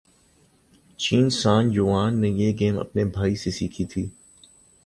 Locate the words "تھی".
3.85-4.09